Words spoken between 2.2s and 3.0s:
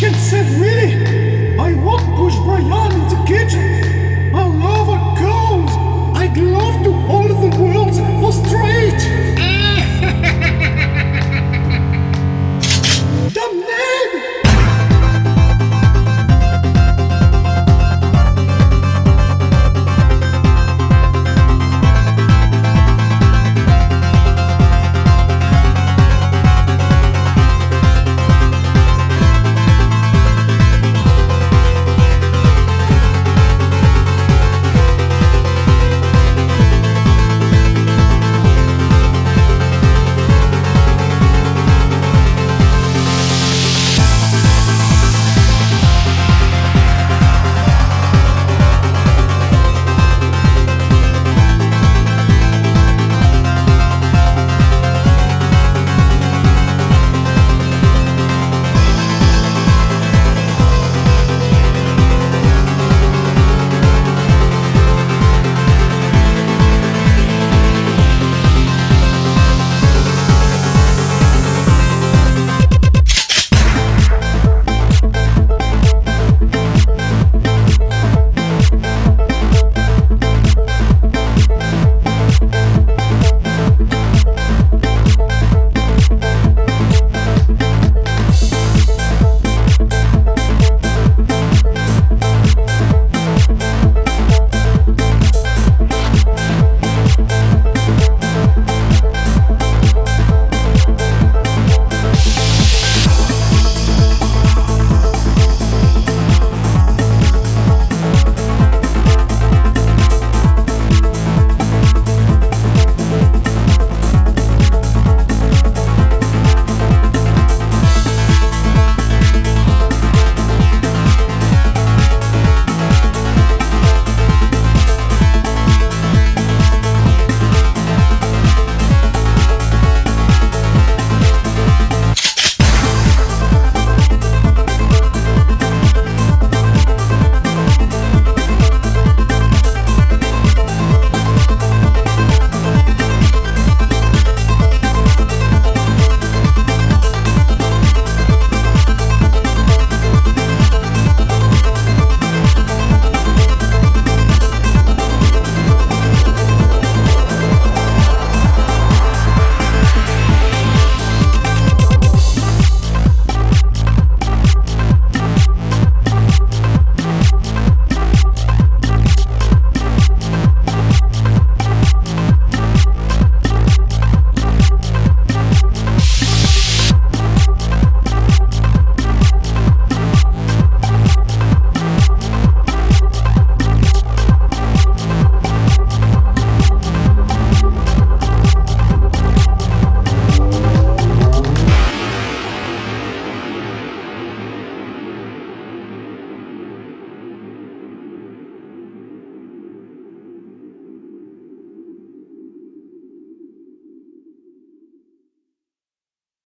Brian.